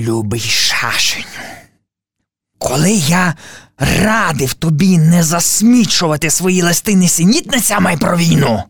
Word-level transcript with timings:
Любий 0.00 0.40
шашеню. 0.40 1.26
Коли 2.58 2.90
я 2.92 3.34
радив 3.78 4.54
тобі 4.54 4.98
не 4.98 5.22
засмічувати 5.22 6.30
свої 6.30 6.62
листи 6.62 6.96
несенітницями 6.96 7.96
про 7.96 8.16
війну, 8.16 8.62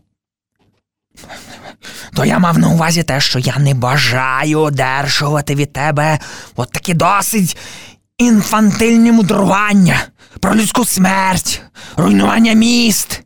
то 2.13 2.25
я 2.25 2.39
мав 2.39 2.57
на 2.57 2.69
увазі 2.69 3.03
те, 3.03 3.21
що 3.21 3.39
я 3.39 3.57
не 3.57 3.73
бажаю 3.73 4.59
одержувати 4.59 5.55
від 5.55 5.73
тебе 5.73 6.19
от 6.55 6.71
такі 6.71 6.93
досить 6.93 7.57
інфантильні 8.17 9.11
мудрування 9.11 10.07
про 10.39 10.55
людську 10.55 10.85
смерть, 10.85 11.61
руйнування 11.97 12.53
міст. 12.53 13.22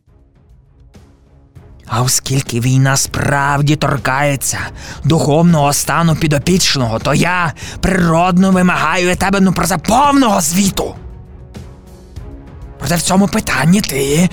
А 1.88 2.02
оскільки 2.02 2.60
війна 2.60 2.96
справді 2.96 3.76
торкається 3.76 4.58
духовного 5.04 5.72
стану 5.72 6.16
підопічного, 6.16 6.98
то 6.98 7.14
я 7.14 7.52
природно 7.80 8.50
вимагаю 8.50 9.10
від 9.10 9.18
тебе 9.18 9.40
ну 9.40 9.52
про 9.52 9.66
це 9.66 9.78
повного 9.78 10.40
звіту. 10.40 10.94
Проте 12.78 12.96
в 12.96 13.02
цьому 13.02 13.28
питанні 13.28 13.80
ти, 13.80 14.28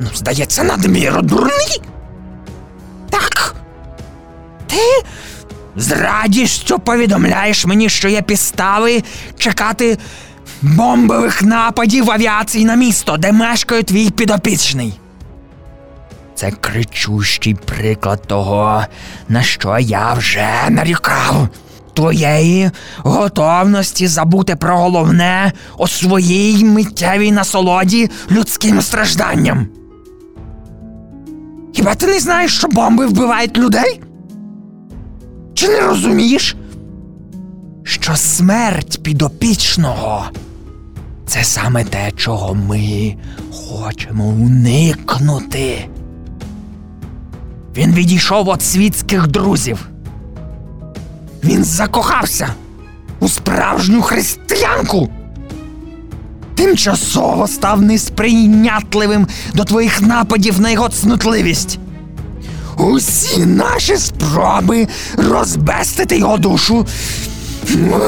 ну, 0.00 0.08
здається, 0.14 0.64
надміру 0.64 1.22
дурний. 1.22 1.82
Так. 3.10 3.54
Ти 4.66 5.04
з 5.76 5.92
радістю 5.92 6.78
повідомляєш 6.78 7.66
мені, 7.66 7.88
що 7.88 8.08
є 8.08 8.22
підстави 8.22 9.02
чекати 9.38 9.98
бомбових 10.62 11.42
нападів 11.42 12.10
авіації 12.10 12.64
на 12.64 12.74
місто, 12.74 13.16
де 13.16 13.32
мешкає 13.32 13.82
твій 13.82 14.10
підопічний. 14.10 15.00
Це 16.34 16.50
кричущий 16.50 17.54
приклад 17.54 18.22
того, 18.26 18.84
на 19.28 19.42
що 19.42 19.78
я 19.78 20.12
вже 20.12 20.48
нарікав. 20.70 21.48
Твоєї 21.94 22.70
готовності 22.98 24.06
забути 24.06 24.56
про 24.56 24.78
головне 24.78 25.52
у 25.78 25.88
своїй 25.88 26.64
миттєвій 26.64 27.32
насолоді 27.32 28.10
людським 28.30 28.82
стражданням. 28.82 29.68
Хіба 31.74 31.94
ти 31.94 32.06
не 32.06 32.20
знаєш, 32.20 32.58
що 32.58 32.68
бомби 32.68 33.06
вбивають 33.06 33.58
людей? 33.58 34.00
Чи 35.54 35.68
не 35.68 35.80
розумієш, 35.80 36.56
що 37.84 38.16
смерть 38.16 39.02
підопічного 39.02 40.24
це 41.26 41.44
саме 41.44 41.84
те, 41.84 42.10
чого 42.16 42.54
ми 42.54 43.16
хочемо 43.50 44.24
уникнути? 44.24 45.88
Він 47.76 47.92
відійшов 47.92 48.46
від 48.54 48.62
світських 48.62 49.26
друзів. 49.26 49.88
Він 51.44 51.64
закохався 51.64 52.48
у 53.20 53.28
справжню 53.28 54.02
християнку. 54.02 55.08
Тимчасово 56.54 57.48
став 57.48 57.82
несприйнятливим 57.82 59.26
до 59.54 59.64
твоїх 59.64 60.00
нападів 60.02 60.60
на 60.60 60.70
його 60.70 60.88
цнутливість. 60.88 61.78
Усі 62.76 63.46
наші 63.46 63.96
спроби 63.96 64.88
розбестити 65.16 66.18
його 66.18 66.38
душу 66.38 66.86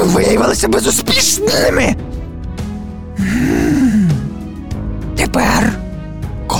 виявилися 0.03 0.67
безуспішними. 0.67 1.95
Тепер, 5.15 5.76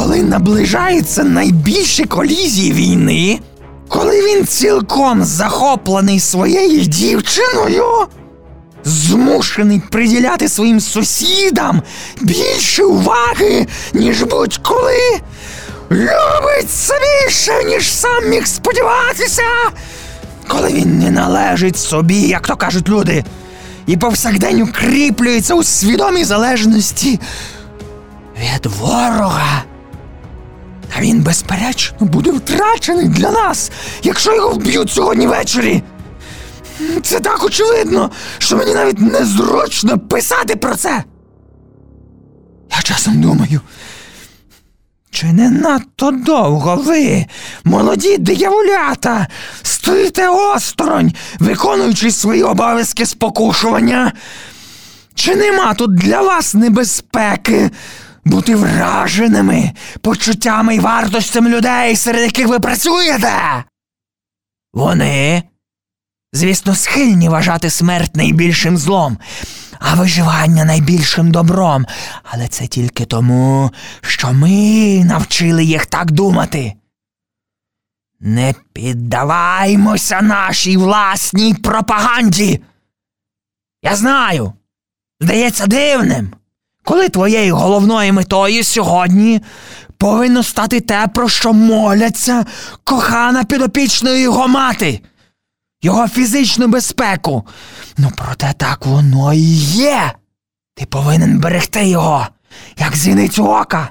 коли 0.08 0.24
наближаються 0.24 1.24
найбільші 1.24 2.04
колізії 2.04 2.72
війни, 2.74 3.40
коли 3.88 4.22
він 4.22 4.46
цілком 4.46 5.24
захоплений 5.24 6.20
своєю 6.20 6.82
дівчиною, 6.82 7.86
змушений 8.84 9.82
приділяти 9.92 10.50
своїм 10.50 10.80
сусідам 10.80 11.82
більше 12.22 12.84
уваги, 12.84 13.68
ніж 13.94 14.24
будь-коли, 14.24 15.20
любить 15.92 16.70
це 16.70 16.94
ніж 17.66 17.94
сам 17.94 18.30
міг 18.30 18.48
сподіватися, 18.48 19.44
коли 20.48 20.74
він 20.74 21.00
не 21.00 21.12
належить 21.12 21.78
собі, 21.78 22.22
як 22.22 22.48
то 22.48 22.56
кажуть 22.56 22.90
люди, 22.90 23.24
і 23.88 23.98
повсякдень 23.98 24.62
укріплюється 24.62 25.54
у 25.54 25.64
свідомій 25.64 26.24
залежності 26.24 27.20
від 28.38 28.66
ворога. 28.66 29.64
А 30.98 31.02
він, 31.02 31.22
безперечно, 31.22 31.98
буде 32.00 32.32
втрачений 32.32 33.08
для 33.08 33.32
нас, 33.32 33.72
якщо 34.04 34.36
його 34.36 34.50
вб'ють 34.50 34.92
сьогодні 34.92 35.28
ввечері. 35.28 35.84
Це 37.04 37.20
так 37.20 37.44
очевидно, 37.44 38.12
що 38.38 38.58
мені 38.58 38.74
навіть 38.74 39.00
незручно 39.00 40.00
писати 40.00 40.56
про 40.56 40.76
це. 40.76 41.04
Я 42.76 42.82
часом 42.82 43.22
думаю, 43.22 43.62
чи 45.10 45.26
не 45.26 45.50
надто 45.50 46.12
довго 46.12 46.76
ви, 46.76 47.26
молоді 47.64 48.18
дияволята, 48.18 49.28
стоїте 49.62 50.30
осторонь, 50.30 51.14
виконуючи 51.40 52.12
свої 52.12 52.44
обов'язки 52.44 53.06
спокушування? 53.06 54.14
Чи 55.16 55.36
нема 55.36 55.74
тут 55.74 55.96
для 55.96 56.22
вас 56.22 56.54
небезпеки 56.54 57.72
бути 58.28 58.56
враженими 58.56 59.72
почуттями 60.02 60.76
і 60.76 60.80
вартостями 60.80 61.50
людей, 61.50 61.96
серед 61.96 62.22
яких 62.22 62.48
ви 62.48 62.60
працюєте? 62.60 63.64
Вони, 64.74 65.44
звісно, 66.34 66.76
схильні 66.76 67.30
вважати 67.30 67.70
смерть 67.70 68.16
найбільшим 68.16 68.78
злом, 68.78 69.18
а 69.80 69.96
виживання 69.96 70.66
найбільшим 70.66 71.32
добром. 71.32 71.86
Але 72.24 72.48
це 72.48 72.68
тільки 72.68 73.06
тому, 73.06 73.72
що 74.02 74.34
ми 74.34 75.04
навчили 75.06 75.64
їх 75.64 75.86
так 75.86 76.12
думати. 76.12 76.74
Не 78.20 78.56
піддаваймося 78.74 80.22
нашій 80.22 80.78
власній 80.78 81.54
пропаганді. 81.54 82.62
Я 83.84 83.96
знаю, 83.96 84.54
здається 85.20 85.68
дивним, 85.68 86.34
коли 86.88 87.10
твоєю 87.10 87.56
головною 87.56 88.14
метою 88.14 88.64
сьогодні 88.64 89.42
повинно 89.98 90.44
стати 90.44 90.80
те, 90.80 91.08
про 91.08 91.30
що 91.30 91.54
моляться 91.54 92.46
кохана 92.84 93.44
підопічною 93.44 94.20
його 94.20 94.48
мати, 94.48 95.02
його 95.82 96.08
фізичну 96.08 96.68
безпеку. 96.68 97.48
Ну, 97.98 98.12
проте 98.16 98.54
так 98.58 98.86
воно 98.86 99.34
і 99.34 99.56
є. 99.64 100.12
Ти 100.76 100.86
повинен 100.86 101.40
берегти 101.40 101.86
його, 101.86 102.28
як 102.78 102.96
зіницю 102.96 103.46
ока. 103.46 103.90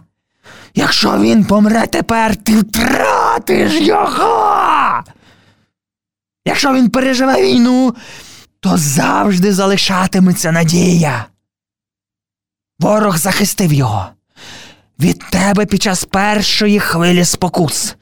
Якщо 0.74 1.18
він 1.18 1.44
помре 1.44 1.86
тепер, 1.86 2.36
ти 2.36 2.56
втратиш 2.60 3.72
його. 3.72 5.02
Якщо 6.46 6.74
він 6.74 6.90
переживе 6.90 7.42
війну, 7.42 7.94
то 8.60 8.76
завжди 8.76 9.52
залишатиметься 9.52 10.52
надія. 10.52 11.26
Ворог 12.80 13.18
захистив 13.18 13.72
його 13.72 14.06
від 15.00 15.18
тебе 15.30 15.66
під 15.66 15.82
час 15.82 16.04
першої 16.04 16.80
хвилі 16.80 17.24
спокус. 17.24 17.96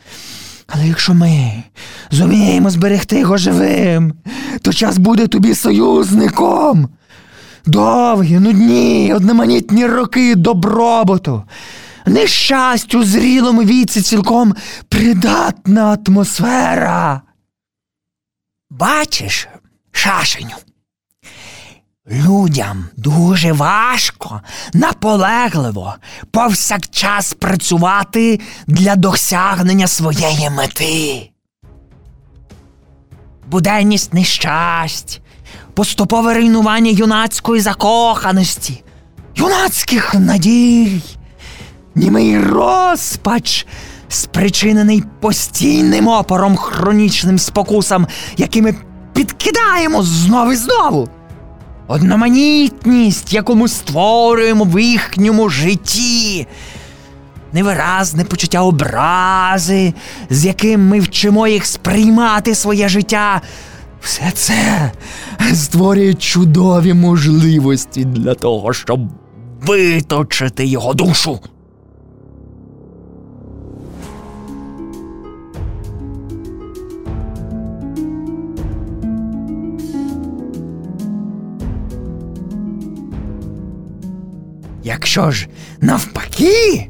Але 0.67 0.89
якщо 0.89 1.15
ми 1.15 1.63
зуміємо 2.11 2.71
зберегти 2.71 3.19
його 3.19 3.37
живим, 3.37 4.15
то 4.63 4.73
час 4.73 4.99
буде 4.99 5.27
тобі 5.27 5.55
союзником. 5.55 6.89
Довгі, 7.67 8.39
нудні, 8.39 9.15
одноманітні 9.15 9.87
роки 9.87 10.35
добробуту, 10.35 11.43
нещастю 12.07 13.05
зрілому 13.05 13.63
віці 13.63 14.03
цілком 14.03 14.55
придатна 14.89 15.99
атмосфера. 16.07 17.23
Бачиш, 18.71 19.49
шашеню, 19.93 20.55
людям 22.11 22.85
дуже 22.97 23.53
важко, 23.53 24.41
наполегливо, 24.75 25.95
повсякчас 26.31 27.35
працювати 27.35 28.41
для 28.67 28.97
досягнення 28.97 29.87
своєї 29.87 30.51
мети. 30.51 31.31
Буденність 33.47 34.15
нещасть, 34.15 35.21
поступове 35.75 36.35
руйнування 36.35 36.91
юнацької 36.91 37.61
закоханості, 37.61 38.83
юнацьких 39.37 40.15
надій, 40.15 41.03
німий 41.95 42.41
розпач, 42.41 43.67
спричинений 44.09 45.05
постійним 45.21 46.09
опором 46.09 46.57
хронічним 46.57 47.39
спокусам, 47.39 48.07
якими 48.37 48.75
підкидаємо 49.15 50.03
знову 50.03 50.53
і 50.53 50.57
знову. 50.57 51.09
Одноманітність, 51.87 53.33
яку 53.33 53.55
ми 53.55 53.69
створюємо 53.69 54.65
в 54.65 54.83
їхньому 54.83 55.49
житті, 55.49 56.47
невиразне 57.53 58.25
почуття 58.25 58.63
образи, 58.63 59.95
з 60.31 60.45
яким 60.45 60.89
ми 60.89 61.01
вчимо 61.01 61.49
їх 61.49 61.67
сприймати 61.67 62.55
своє 62.55 62.89
життя, 62.89 63.41
Все 64.01 64.31
це 64.35 64.93
створює 65.55 66.15
чудові 66.15 66.95
можливості 66.95 68.05
для 68.05 68.35
того, 68.35 68.73
щоб 68.73 69.01
виточити 69.63 70.67
його 70.67 70.95
душу. 70.95 71.41
Якщо 85.15 85.31
ж 85.31 85.49
навпаки, 85.81 86.89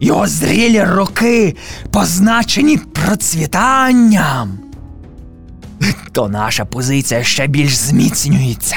його 0.00 0.26
зрілі 0.26 0.82
роки 0.82 1.56
позначені 1.90 2.76
процвітанням, 2.76 4.58
то 6.12 6.28
наша 6.28 6.64
позиція 6.64 7.24
ще 7.24 7.46
більш 7.46 7.76
зміцнюється. 7.76 8.76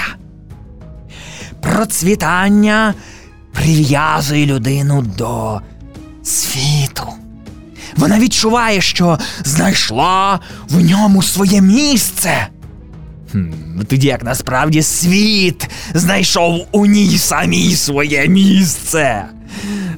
Процвітання 1.61 2.93
прив'язує 3.53 4.45
людину 4.45 5.01
до 5.01 5.61
світу. 6.23 7.07
Вона 7.97 8.19
відчуває, 8.19 8.81
що 8.81 9.19
знайшла 9.43 10.39
в 10.69 10.81
ньому 10.81 11.23
своє 11.23 11.61
місце. 11.61 12.47
Хм, 13.31 13.51
Тоді 13.89 14.07
як 14.07 14.23
насправді 14.23 14.81
світ 14.81 15.69
знайшов 15.93 16.67
у 16.71 16.85
ній 16.85 17.17
самій 17.17 17.75
своє 17.75 18.27
місце. 18.27 19.25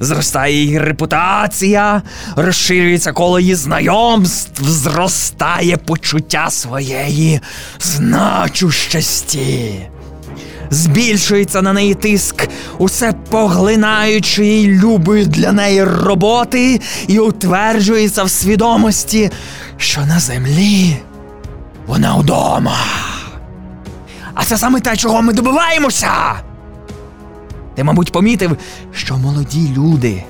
Зростає 0.00 0.54
її 0.54 0.78
репутація, 0.78 2.02
розширюється 2.36 3.12
коло 3.12 3.40
її 3.40 3.54
знайомств, 3.54 4.64
зростає 4.64 5.76
почуття 5.76 6.50
своєї 6.50 7.40
значущості. 7.80 9.72
Збільшується 10.70 11.62
на 11.62 11.72
неї 11.72 11.94
тиск 11.94 12.48
усе 12.78 13.12
поглинаючої 13.30 14.66
любої 14.68 15.26
для 15.26 15.52
неї 15.52 15.84
роботи 15.84 16.80
і 17.06 17.18
утверджується 17.18 18.24
в 18.24 18.30
свідомості, 18.30 19.30
що 19.76 20.00
на 20.00 20.20
землі 20.20 20.96
вона 21.86 22.16
вдома. 22.16 22.76
А 24.34 24.44
це 24.44 24.58
саме 24.58 24.80
те, 24.80 24.96
чого 24.96 25.22
ми 25.22 25.32
добиваємося. 25.32 26.12
Ти, 27.74 27.84
мабуть, 27.84 28.12
помітив, 28.12 28.56
що 28.92 29.16
молоді 29.16 29.72
люди 29.76 30.24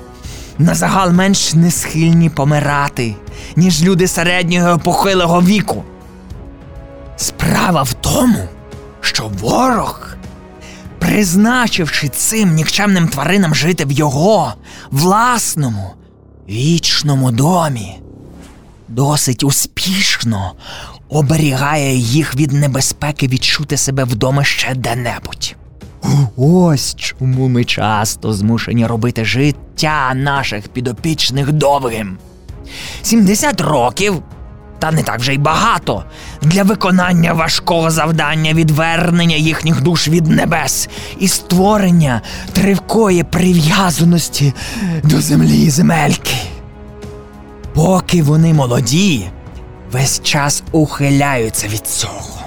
на 0.57 0.75
загал 0.75 1.11
менш 1.11 1.53
не 1.53 1.71
схильні 1.71 2.29
помирати, 2.29 3.15
ніж 3.55 3.83
люди 3.83 4.07
середнього 4.07 4.79
похилого 4.79 5.41
віку. 5.41 5.83
Справа 7.15 7.81
в 7.83 7.93
тому, 7.93 8.47
що 9.01 9.31
ворог, 9.39 10.09
призначивши 10.99 12.09
цим 12.09 12.53
нікчемним 12.53 13.07
тваринам 13.07 13.55
жити 13.55 13.85
в 13.85 13.91
його 13.91 14.53
власному 14.91 15.93
вічному 16.49 17.31
домі, 17.31 17.99
досить 18.87 19.43
успішно 19.43 20.53
оберігає 21.09 21.95
їх 21.95 22.35
від 22.35 22.51
небезпеки 22.51 23.27
відчути 23.27 23.77
себе 23.77 24.03
вдома 24.03 24.43
ще 24.43 24.75
де-небудь. 24.75 25.55
Ось 26.37 26.95
чому 26.95 27.47
ми 27.47 27.63
часто 27.63 28.33
змушені 28.33 28.85
робити 28.85 29.25
життя 29.25 30.13
наших 30.15 30.67
підопічних 30.67 31.51
довгим. 31.51 32.17
70 33.01 33.61
років, 33.61 34.21
та 34.79 34.91
не 34.91 35.03
так 35.03 35.19
вже 35.19 35.33
й 35.33 35.37
багато, 35.37 36.03
для 36.41 36.63
виконання 36.63 37.33
важкого 37.33 37.91
завдання 37.91 38.53
відвернення 38.53 39.35
їхніх 39.35 39.81
душ 39.81 40.07
від 40.07 40.27
небес 40.27 40.89
і 41.19 41.27
створення 41.27 42.21
тривкої 42.53 43.23
прив'язаності 43.23 44.53
до 45.03 45.21
землі 45.21 45.63
і 45.63 45.69
земельки. 45.69 46.35
Поки 47.73 48.23
вони 48.23 48.53
молоді, 48.53 49.29
весь 49.93 50.21
час 50.23 50.63
ухиляються 50.71 51.67
від 51.67 51.87
цього. 51.87 52.41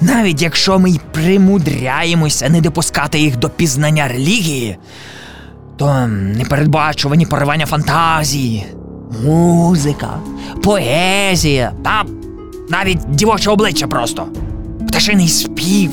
Навіть 0.00 0.42
якщо 0.42 0.78
ми 0.78 0.90
й 0.90 1.00
примудряємося 1.12 2.48
не 2.48 2.60
допускати 2.60 3.18
їх 3.18 3.36
до 3.36 3.50
пізнання 3.50 4.08
релігії, 4.08 4.78
то 5.76 6.06
непередбачувані 6.06 7.26
поривання 7.26 7.66
фантазії, 7.66 8.66
музика, 9.24 10.18
поезія 10.62 11.72
та 11.84 12.04
навіть 12.70 13.10
дівоче 13.10 13.50
обличчя 13.50 13.86
просто, 13.86 14.26
пташиний 14.88 15.28
спів, 15.28 15.90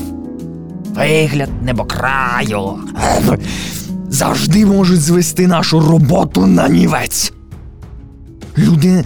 вигляд 0.94 1.62
небокраю 1.62 2.78
завжди 4.08 4.66
можуть 4.66 5.00
звести 5.00 5.46
нашу 5.46 5.80
роботу 5.80 6.46
на 6.46 6.68
нівець. 6.68 7.32
Люди 8.58 9.04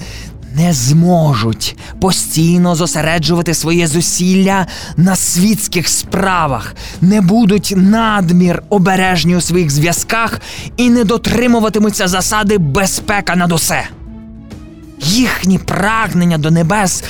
не 0.56 0.72
зможуть 0.72 1.76
постійно 2.00 2.74
зосереджувати 2.74 3.54
своє 3.54 3.86
зусилля 3.86 4.66
на 4.96 5.16
світських 5.16 5.88
справах, 5.88 6.74
не 7.00 7.20
будуть 7.20 7.72
надмір 7.76 8.62
обережні 8.68 9.36
у 9.36 9.40
своїх 9.40 9.70
зв'язках 9.70 10.40
і 10.76 10.90
не 10.90 11.04
дотримуватимуться 11.04 12.08
засади 12.08 12.58
безпека 12.58 13.36
над 13.36 13.52
усе. 13.52 13.84
Їхні 15.00 15.58
прагнення 15.58 16.38
до 16.38 16.50
небес 16.50 17.04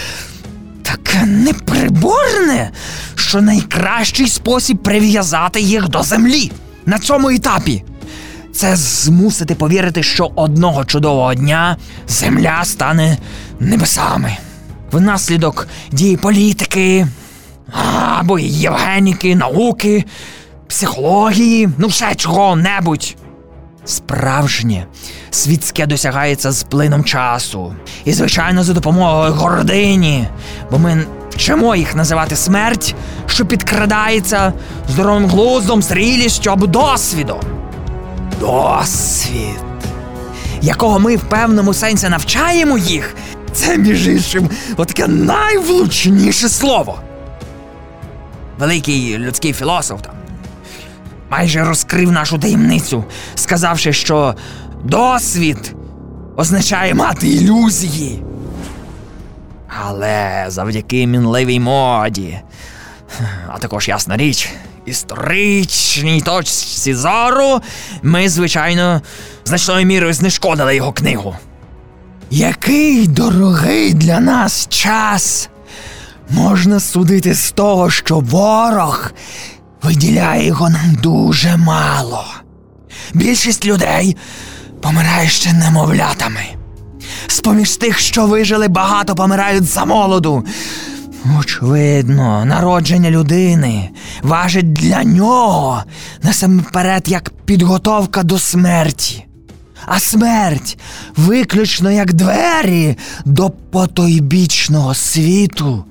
таке 0.82 1.26
неприборне, 1.26 2.70
що 3.14 3.40
найкращий 3.40 4.28
спосіб 4.28 4.78
прив'язати 4.78 5.60
їх 5.60 5.88
до 5.88 6.02
землі 6.02 6.52
на 6.86 6.98
цьому 6.98 7.30
етапі 7.30 7.84
це 8.56 8.76
змусити 8.76 9.54
повірити, 9.54 10.02
що 10.02 10.30
одного 10.34 10.84
чудового 10.84 11.34
дня 11.34 11.76
земля 12.08 12.64
стане 12.64 13.18
небесами. 13.60 14.36
Внаслідок 14.92 15.68
дії 15.92 16.16
політики 16.16 17.06
або 18.18 18.38
євгеніки, 18.38 19.36
науки, 19.36 20.04
психології, 20.68 21.68
ну 21.78 21.88
все 21.88 22.14
чого-небудь. 22.14 23.16
Справжнє 23.84 24.86
світське 25.30 25.86
досягається 25.86 26.52
з 26.52 26.62
плином 26.62 27.04
часу. 27.04 27.74
І, 28.04 28.12
звичайно, 28.12 28.64
за 28.64 28.72
допомогою 28.72 29.32
гордині, 29.32 30.28
бо 30.70 30.78
ми 30.78 31.06
вчимо 31.30 31.76
їх 31.76 31.94
називати 31.94 32.36
смерть, 32.36 32.94
що 33.26 33.46
підкрадається 33.46 34.52
здоровим 34.88 35.26
глуздом, 35.26 35.82
зрілістю 35.82 36.50
або 36.50 36.66
досвідом 36.66 37.55
досвід, 38.40 39.60
якого 40.62 40.98
ми 40.98 41.16
в 41.16 41.22
певному 41.22 41.74
сенсі 41.74 42.08
навчаємо 42.08 42.78
їх, 42.78 43.14
це, 43.52 43.78
між 43.78 44.08
іншим, 44.08 44.50
отаке 44.76 45.06
найвлучніше 45.06 46.48
слово. 46.48 46.98
Великий 48.58 49.18
людський 49.18 49.52
філософ 49.52 50.02
там 50.02 50.14
майже 51.30 51.64
розкрив 51.64 52.12
нашу 52.12 52.38
таємницю, 52.38 53.04
сказавши, 53.34 53.92
що 53.92 54.34
досвід 54.84 55.74
означає 56.36 56.94
мати 56.94 57.28
ілюзії. 57.28 58.22
Але 59.84 60.44
завдяки 60.48 61.06
мінливій 61.06 61.60
моді, 61.60 62.40
а 63.48 63.58
також 63.58 63.88
ясна 63.88 64.16
річ, 64.16 64.50
історичній 64.86 66.20
точці 66.20 66.94
зору, 66.94 67.60
ми, 68.02 68.28
звичайно, 68.28 69.02
значною 69.44 69.86
мірою 69.86 70.12
знешкодили 70.12 70.76
його 70.76 70.92
книгу. 70.92 71.36
Який 72.30 73.06
дорогий 73.06 73.94
для 73.94 74.20
нас 74.20 74.66
час 74.68 75.48
можна 76.30 76.80
судити 76.80 77.34
з 77.34 77.52
того, 77.52 77.90
що 77.90 78.18
ворог 78.18 79.10
виділяє 79.82 80.46
його 80.46 80.70
нам 80.70 80.94
дуже 81.02 81.56
мало. 81.56 82.24
Більшість 83.14 83.66
людей 83.66 84.16
помирає 84.82 85.28
ще 85.28 85.52
немовлятами. 85.52 86.44
З 87.26 87.40
поміж 87.40 87.76
тих, 87.76 87.98
що 87.98 88.26
вижили, 88.26 88.68
багато 88.68 89.14
помирають 89.14 89.64
за 89.64 89.84
молоду. 89.84 90.44
Очевидно, 91.34 92.44
народження 92.44 93.10
людини 93.10 93.90
важить 94.22 94.72
для 94.72 95.04
нього 95.04 95.82
насамперед 96.22 97.08
як 97.08 97.30
підготовка 97.44 98.22
до 98.22 98.38
смерті, 98.38 99.26
а 99.86 99.98
смерть 99.98 100.78
виключно 101.16 101.90
як 101.90 102.12
двері 102.12 102.96
до 103.24 103.50
потойбічного 103.50 104.94
світу 104.94 105.84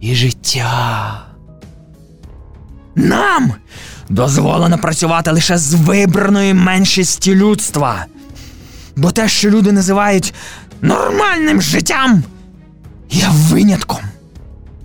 і 0.00 0.14
життя. 0.14 1.20
Нам 2.94 3.52
дозволено 4.08 4.78
працювати 4.78 5.30
лише 5.30 5.58
з 5.58 5.74
вибраної 5.74 6.54
меншості 6.54 7.34
людства, 7.34 8.06
бо 8.96 9.10
те, 9.10 9.28
що 9.28 9.50
люди 9.50 9.72
називають 9.72 10.34
нормальним 10.82 11.62
життям, 11.62 12.22
є 13.10 13.28
винятком. 13.30 14.09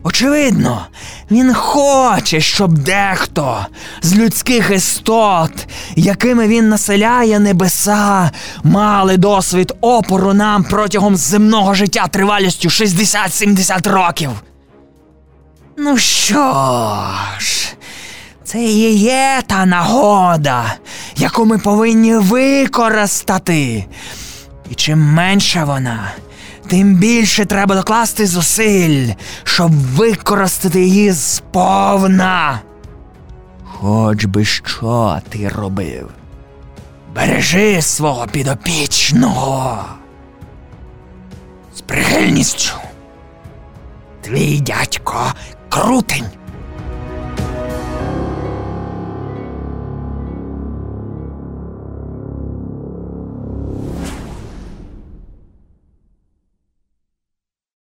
Очевидно, 0.07 0.85
він 1.31 1.53
хоче, 1.53 2.41
щоб 2.41 2.77
дехто 2.77 3.65
з 4.01 4.15
людських 4.15 4.71
істот, 4.71 5.67
якими 5.95 6.47
він 6.47 6.69
населяє 6.69 7.39
небеса, 7.39 8.31
мали 8.63 9.17
досвід 9.17 9.73
опору 9.81 10.33
нам 10.33 10.63
протягом 10.63 11.15
земного 11.15 11.73
життя 11.73 12.07
тривалістю 12.07 12.69
60-70 12.69 13.89
років. 13.89 14.29
Ну 15.77 15.97
що 15.97 16.97
ж, 17.39 17.73
це 18.43 18.59
і 18.59 18.95
є 18.97 19.41
та 19.47 19.65
нагода, 19.65 20.75
яку 21.15 21.45
ми 21.45 21.57
повинні 21.57 22.15
використати. 22.15 23.85
І 24.69 24.75
чим 24.75 24.99
менша 25.13 25.63
вона, 25.63 26.11
тим 26.67 26.95
більше 26.95 27.45
треба 27.45 27.75
докласти 27.75 28.27
зусиль, 28.27 29.09
щоб 29.43 29.71
використати 29.71 30.81
її 30.81 31.13
сповна. 31.13 32.59
Хоч 33.63 34.25
би 34.25 34.45
що 34.45 35.19
ти 35.29 35.49
робив. 35.49 36.09
Бережи 37.15 37.81
свого 37.81 38.27
підопічного. 38.27 39.85
З 41.75 41.81
прихильністю. 41.81 42.73
Твій 44.21 44.59
дядько 44.59 45.33
крутень. 45.69 46.25